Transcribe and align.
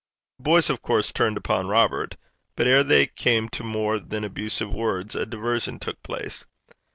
The 0.39 0.43
boys 0.45 0.71
of 0.71 0.81
course 0.81 1.11
turned 1.11 1.37
upon 1.37 1.67
Robert. 1.67 2.17
But 2.55 2.65
ere 2.65 2.81
they 2.83 3.05
came 3.05 3.49
to 3.49 3.63
more 3.63 3.99
than 3.99 4.23
abusive 4.23 4.71
words 4.73 5.13
a 5.13 5.27
diversion 5.27 5.77
took 5.77 6.01
place. 6.01 6.43